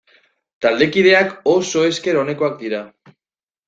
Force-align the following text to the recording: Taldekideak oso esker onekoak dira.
Taldekideak 0.65 1.37
oso 1.59 1.87
esker 1.93 2.21
onekoak 2.25 2.61
dira. 2.67 2.85